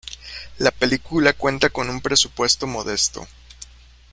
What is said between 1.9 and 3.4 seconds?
presupuesto modesto.